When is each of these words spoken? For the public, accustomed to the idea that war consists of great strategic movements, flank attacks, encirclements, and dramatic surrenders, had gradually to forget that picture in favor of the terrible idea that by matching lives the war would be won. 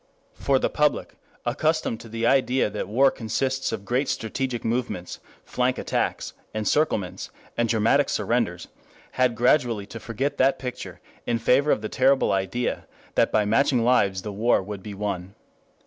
For 0.33 0.57
the 0.57 0.67
public, 0.71 1.13
accustomed 1.45 1.99
to 1.99 2.09
the 2.09 2.25
idea 2.25 2.71
that 2.71 2.87
war 2.87 3.11
consists 3.11 3.71
of 3.71 3.85
great 3.85 4.09
strategic 4.09 4.65
movements, 4.65 5.19
flank 5.45 5.77
attacks, 5.77 6.33
encirclements, 6.55 7.29
and 7.55 7.69
dramatic 7.69 8.09
surrenders, 8.09 8.67
had 9.11 9.35
gradually 9.35 9.85
to 9.85 9.99
forget 9.99 10.39
that 10.39 10.57
picture 10.57 11.01
in 11.27 11.37
favor 11.37 11.69
of 11.69 11.81
the 11.83 11.87
terrible 11.87 12.31
idea 12.31 12.87
that 13.13 13.31
by 13.31 13.45
matching 13.45 13.83
lives 13.83 14.23
the 14.23 14.33
war 14.33 14.59
would 14.63 14.81
be 14.81 14.95
won. 14.95 15.35